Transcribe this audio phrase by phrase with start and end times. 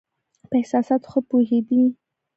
[0.49, 1.83] په احساساتو ښه پوهېدی.